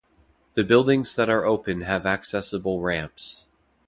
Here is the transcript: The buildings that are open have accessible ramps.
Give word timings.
The 0.55 0.63
buildings 0.63 1.15
that 1.15 1.29
are 1.29 1.45
open 1.45 1.81
have 1.81 2.07
accessible 2.07 2.81
ramps. 2.81 3.45